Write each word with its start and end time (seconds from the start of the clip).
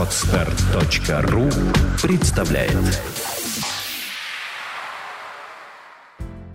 Отстар.ру 0.00 1.50
представляет 2.00 2.72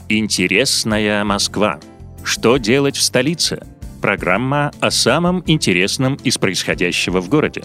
Интересная 0.09 1.23
Москва. 1.23 1.79
Что 2.23 2.57
делать 2.57 2.95
в 2.97 3.03
столице? 3.03 3.67
Программа 4.01 4.71
о 4.79 4.89
самом 4.89 5.43
интересном 5.45 6.15
из 6.15 6.39
происходящего 6.39 7.21
в 7.21 7.29
городе. 7.29 7.63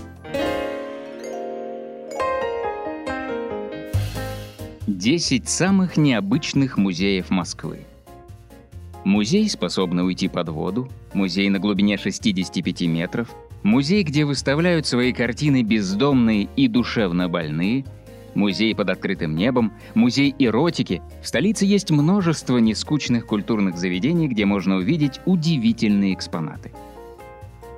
Десять 4.87 5.49
самых 5.49 5.97
необычных 5.97 6.77
музеев 6.77 7.31
Москвы. 7.31 7.87
Музей, 9.11 9.49
способный 9.51 10.07
уйти 10.07 10.29
под 10.29 10.51
воду, 10.51 10.89
музей 11.15 11.49
на 11.49 11.59
глубине 11.59 11.99
65 11.99 12.83
метров, 12.83 13.35
музей, 13.65 14.05
где 14.05 14.25
выставляют 14.25 14.87
свои 14.87 15.13
картины 15.13 15.65
бездомные 15.65 16.49
и 16.55 16.69
душевно 16.69 17.29
больные, 17.29 17.85
музей 18.37 18.73
под 18.73 18.89
открытым 18.89 19.35
небом, 19.35 19.73
музей 19.95 20.33
эротики. 20.39 21.03
В 21.25 21.27
столице 21.27 21.65
есть 21.65 21.91
множество 21.91 22.59
нескучных 22.59 23.27
культурных 23.27 23.79
заведений, 23.79 24.29
где 24.29 24.45
можно 24.45 24.77
увидеть 24.77 25.21
удивительные 25.27 26.15
экспонаты. 26.15 26.71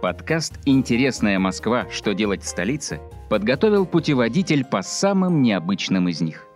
Подкаст 0.02 0.60
«Интересная 0.66 1.38
Москва. 1.38 1.86
Что 1.90 2.12
делать 2.12 2.42
в 2.42 2.46
столице» 2.46 3.00
подготовил 3.30 3.86
путеводитель 3.86 4.66
по 4.66 4.82
самым 4.82 5.40
необычным 5.40 6.10
из 6.10 6.20
них. 6.20 6.46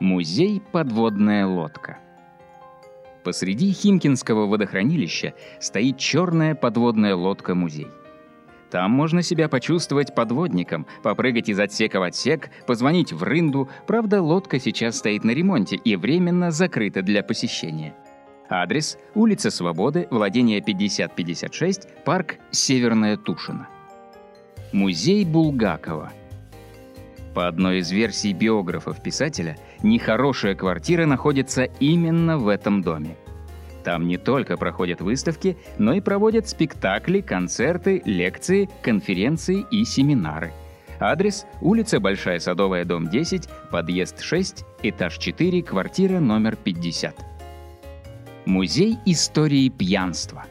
Музей 0.00 0.62
«Подводная 0.72 1.46
лодка». 1.46 1.98
Посреди 3.24 3.72
Химкинского 3.72 4.46
водохранилища 4.46 5.34
стоит 5.60 5.98
черная 5.98 6.54
подводная 6.54 7.14
лодка-музей. 7.14 7.88
Там 8.70 8.90
можно 8.90 9.22
себя 9.22 9.48
почувствовать 9.48 10.14
подводником, 10.14 10.86
попрыгать 11.02 11.48
из 11.48 11.58
отсека 11.58 12.00
в 12.00 12.02
отсек, 12.02 12.50
позвонить 12.66 13.12
в 13.12 13.22
рынду. 13.22 13.68
Правда, 13.86 14.20
лодка 14.20 14.60
сейчас 14.60 14.98
стоит 14.98 15.24
на 15.24 15.30
ремонте 15.30 15.76
и 15.76 15.96
временно 15.96 16.50
закрыта 16.50 17.02
для 17.02 17.22
посещения. 17.22 17.94
Адрес– 18.50 18.98
улица 19.14 19.50
Свободы, 19.50 20.06
владение 20.10 20.60
5056, 20.60 22.04
парк 22.04 22.36
Северная 22.50 23.16
Тушина. 23.16 23.68
Музей 24.72 25.24
Булгакова. 25.24 26.12
По 27.34 27.46
одной 27.46 27.78
из 27.78 27.90
версий 27.90 28.32
биографов 28.32 29.02
писателя, 29.02 29.56
нехорошая 29.82 30.54
квартира 30.54 31.06
находится 31.06 31.64
именно 31.64 32.38
в 32.38 32.48
этом 32.48 32.82
доме. 32.82 33.16
Там 33.84 34.06
не 34.06 34.18
только 34.18 34.56
проходят 34.56 35.00
выставки, 35.00 35.56
но 35.78 35.94
и 35.94 36.00
проводят 36.00 36.48
спектакли, 36.48 37.20
концерты, 37.20 38.02
лекции, 38.04 38.68
конференции 38.82 39.64
и 39.70 39.84
семинары. 39.84 40.52
Адрес– 41.00 41.46
улица 41.60 42.00
Большая 42.00 42.40
Садовая, 42.40 42.84
дом 42.84 43.08
10, 43.08 43.48
подъезд 43.70 44.20
6, 44.20 44.64
этаж 44.82 45.16
4, 45.16 45.62
квартира 45.62 46.18
номер 46.18 46.56
50. 46.56 47.14
Музей 48.46 48.98
истории 49.06 49.68
пьянства. 49.68 50.44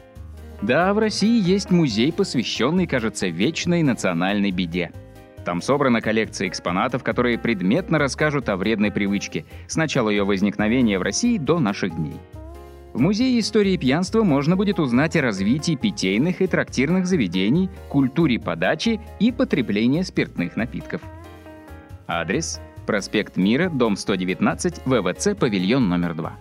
Да, 0.62 0.92
в 0.94 0.98
России 0.98 1.40
есть 1.40 1.70
музей, 1.70 2.12
посвященный, 2.12 2.86
кажется, 2.86 3.28
вечной 3.28 3.82
национальной 3.82 4.50
беде– 4.50 4.90
там 5.48 5.62
собрана 5.62 6.02
коллекция 6.02 6.46
экспонатов, 6.46 7.02
которые 7.02 7.38
предметно 7.38 7.98
расскажут 7.98 8.50
о 8.50 8.58
вредной 8.58 8.92
привычке 8.92 9.46
с 9.66 9.76
начала 9.76 10.10
ее 10.10 10.24
возникновения 10.24 10.98
в 10.98 11.02
России 11.02 11.38
до 11.38 11.58
наших 11.58 11.96
дней. 11.96 12.18
В 12.92 13.00
Музее 13.00 13.40
истории 13.40 13.78
пьянства 13.78 14.24
можно 14.24 14.56
будет 14.56 14.78
узнать 14.78 15.16
о 15.16 15.22
развитии 15.22 15.74
питейных 15.74 16.42
и 16.42 16.46
трактирных 16.46 17.06
заведений, 17.06 17.70
культуре 17.88 18.38
подачи 18.38 19.00
и 19.20 19.32
потребления 19.32 20.04
спиртных 20.04 20.54
напитков. 20.54 21.00
Адрес– 22.06 22.60
проспект 22.86 23.38
Мира, 23.38 23.70
дом 23.70 23.96
119, 23.96 24.82
ВВЦ, 24.84 25.28
павильон 25.34 25.88
номер 25.88 26.12
2. 26.12 26.38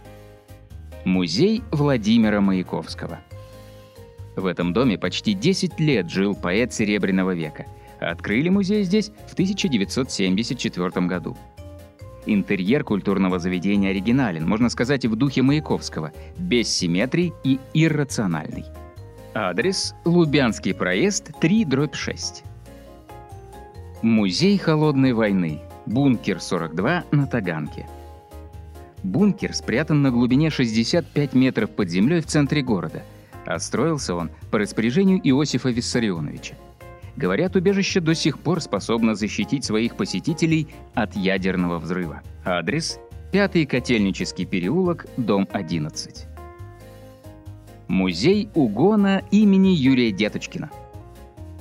Музей 1.05 1.63
Владимира 1.71 2.41
Маяковского. 2.41 3.19
В 4.35 4.45
этом 4.45 4.73
доме 4.73 4.97
почти 4.97 5.31
10 5.31 5.79
лет 5.79 6.09
жил 6.11 6.35
поэт 6.35 6.73
Серебряного 6.73 7.33
века– 7.33 7.67
Открыли 7.99 8.49
музей 8.49 8.83
здесь 8.83 9.11
в 9.27 9.33
1974 9.33 11.07
году. 11.07 11.35
Интерьер 12.25 12.83
культурного 12.83 13.39
заведения 13.39 13.91
оригинален, 13.91 14.47
можно 14.47 14.69
сказать, 14.69 15.05
в 15.05 15.15
духе 15.15 15.41
Маяковского, 15.41 16.11
без 16.37 16.67
симметрии 16.67 17.33
и 17.43 17.59
иррациональный. 17.73 18.65
Адрес– 19.33 19.95
Лубянский 20.05 20.73
проезд, 20.73 21.31
3, 21.39 21.65
дробь 21.65 21.95
6. 21.95 22.43
Музей 24.01 24.57
холодной 24.57 25.13
войны. 25.13 25.61
Бункер 25.85 26.41
42 26.41 27.05
на 27.11 27.27
Таганке. 27.27 27.87
Бункер 29.03 29.53
спрятан 29.53 30.01
на 30.01 30.11
глубине 30.11 30.49
65 30.49 31.33
метров 31.33 31.69
под 31.69 31.89
землей 31.89 32.19
в 32.19 32.25
центре 32.25 32.61
города, 32.61 33.03
а 33.45 33.57
он 34.13 34.29
по 34.51 34.59
распоряжению 34.59 35.19
Иосифа 35.23 35.69
Виссарионовича. 35.69 36.55
Говорят, 37.17 37.55
убежище 37.55 37.99
до 37.99 38.13
сих 38.13 38.37
пор 38.37 38.61
способно 38.61 39.15
защитить 39.15 39.65
своих 39.65 39.95
посетителей 39.95 40.67
от 40.93 41.15
ядерного 41.15 41.79
взрыва. 41.79 42.21
Адрес– 42.45 42.99
Пятый 43.31 43.65
Котельнический 43.65 44.45
переулок, 44.45 45.07
дом 45.17 45.47
11. 45.51 46.27
Музей 47.87 48.49
угона 48.53 49.23
имени 49.31 49.69
Юрия 49.69 50.11
Деточкина. 50.11 50.69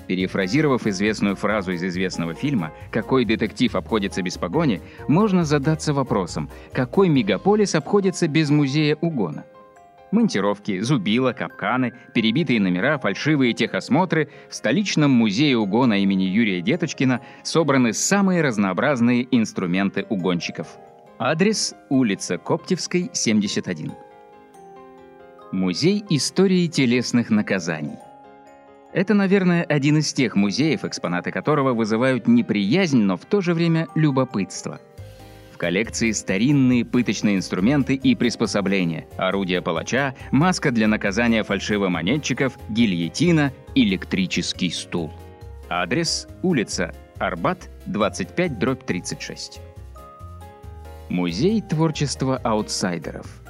Перефразировав 0.06 0.86
известную 0.86 1.34
фразу 1.34 1.72
из 1.72 1.82
известного 1.82 2.34
фильма 2.34 2.72
«Какой 2.92 3.24
детектив 3.24 3.74
обходится 3.74 4.22
без 4.22 4.36
погони?», 4.36 4.80
можно 5.08 5.44
задаться 5.44 5.92
вопросом, 5.92 6.50
какой 6.72 7.08
мегаполис 7.08 7.74
обходится 7.74 8.28
без 8.28 8.50
музея 8.50 8.96
угона– 9.00 9.44
Монтировки, 10.12 10.80
зубила, 10.80 11.32
капканы, 11.32 11.92
перебитые 12.14 12.60
номера, 12.60 12.98
фальшивые 12.98 13.52
техосмотры 13.52 14.28
в 14.48 14.54
столичном 14.54 15.10
музее 15.10 15.58
угона 15.58 16.00
имени 16.02 16.24
Юрия 16.24 16.60
Деточкина 16.62 17.20
собраны 17.42 17.92
самые 17.92 18.42
разнообразные 18.42 19.26
инструменты 19.30 20.06
угонщиков. 20.08 20.68
Адрес– 21.18 21.74
улица 21.88 22.38
Коптевской, 22.38 23.10
71. 23.12 23.92
Музей 25.50 26.04
истории 26.10 26.66
телесных 26.68 27.30
наказаний. 27.30 27.96
Это, 28.92 29.12
наверное, 29.14 29.64
один 29.64 29.98
из 29.98 30.12
тех 30.12 30.36
музеев, 30.36 30.84
экспонаты 30.84 31.32
которого 31.32 31.74
вызывают 31.74 32.28
неприязнь, 32.28 33.00
но 33.00 33.16
в 33.16 33.24
то 33.24 33.40
же 33.40 33.54
время 33.54 33.88
любопытство– 33.94 34.80
в 35.56 35.58
коллекции 35.58 36.10
старинные 36.12 36.84
пыточные 36.84 37.36
инструменты 37.36 37.94
и 37.94 38.14
приспособления, 38.14 39.06
орудия 39.16 39.62
палача, 39.62 40.14
маска 40.30 40.70
для 40.70 40.86
наказания 40.86 41.42
фальшивомонетчиков, 41.44 42.58
гильотина, 42.68 43.54
электрический 43.74 44.68
стул. 44.68 45.10
Адрес– 45.70 46.28
улица 46.42 46.94
Арбат, 47.18 47.70
25, 47.86 48.58
дробь 48.58 48.84
36. 48.84 49.60
Музей 51.08 51.62
творчества 51.62 52.36
аутсайдеров. 52.44 53.42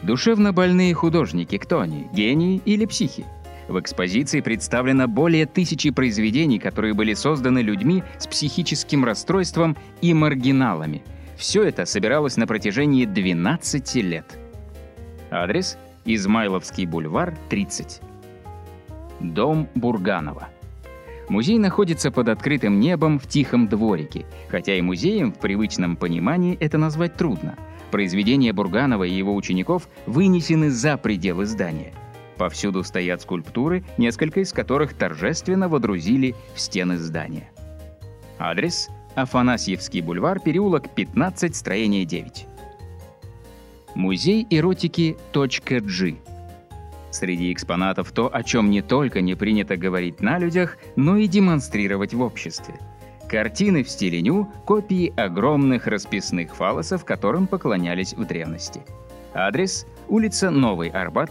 Душевно 0.00 0.54
больные 0.54 0.94
художники, 0.94 1.58
кто 1.58 1.80
они, 1.80 2.08
гении 2.14 2.62
или 2.64 2.86
психи? 2.86 3.26
В 3.70 3.78
экспозиции 3.78 4.40
представлено 4.40 5.06
более 5.06 5.46
тысячи 5.46 5.90
произведений, 5.90 6.58
которые 6.58 6.92
были 6.92 7.14
созданы 7.14 7.60
людьми 7.60 8.02
с 8.18 8.26
психическим 8.26 9.04
расстройством 9.04 9.76
и 10.00 10.12
маргиналами. 10.12 11.04
Все 11.36 11.62
это 11.62 11.84
собиралось 11.86 12.36
на 12.36 12.48
протяжении 12.48 13.04
12 13.04 13.94
лет. 14.02 14.26
Адрес– 15.30 15.78
Измайловский 16.04 16.84
бульвар, 16.84 17.38
30. 17.48 18.00
Дом 19.20 19.68
Бурганова. 19.76 20.48
Музей 21.28 21.58
находится 21.58 22.10
под 22.10 22.28
открытым 22.28 22.80
небом 22.80 23.20
в 23.20 23.28
тихом 23.28 23.68
дворике, 23.68 24.26
хотя 24.48 24.74
и 24.74 24.80
музеем 24.80 25.32
в 25.32 25.38
привычном 25.38 25.94
понимании 25.94 26.56
это 26.58 26.76
назвать 26.76 27.14
трудно. 27.14 27.56
Произведения 27.92 28.52
Бурганова 28.52 29.04
и 29.04 29.12
его 29.12 29.32
учеников 29.32 29.88
вынесены 30.06 30.70
за 30.70 30.96
пределы 30.96 31.46
здания. 31.46 31.92
Повсюду 32.40 32.82
стоят 32.84 33.20
скульптуры, 33.20 33.84
несколько 33.98 34.40
из 34.40 34.54
которых 34.54 34.94
торжественно 34.94 35.68
водрузили 35.68 36.34
в 36.54 36.60
стены 36.60 36.96
здания. 36.96 37.50
Адрес– 38.38 38.88
Афанасьевский 39.14 40.00
бульвар, 40.00 40.40
переулок 40.40 40.88
15, 40.88 41.54
строение 41.54 42.06
9. 42.06 42.46
Музей 43.94 44.46
эротики 44.48 45.18
.g. 45.34 46.16
Среди 47.10 47.52
экспонатов 47.52 48.10
то, 48.10 48.34
о 48.34 48.42
чем 48.42 48.70
не 48.70 48.80
только 48.80 49.20
не 49.20 49.34
принято 49.34 49.76
говорить 49.76 50.22
на 50.22 50.38
людях, 50.38 50.78
но 50.96 51.18
и 51.18 51.26
демонстрировать 51.26 52.14
в 52.14 52.22
обществе. 52.22 52.76
Картины 53.28 53.84
в 53.84 53.90
стиле 53.90 54.22
ню– 54.22 54.50
копии 54.64 55.12
огромных 55.14 55.86
расписных 55.86 56.56
фалосов, 56.56 57.04
которым 57.04 57.46
поклонялись 57.46 58.14
в 58.14 58.24
древности. 58.24 58.80
Адрес– 59.34 59.86
улица 60.08 60.48
Новый 60.48 60.88
Арбат, 60.88 61.30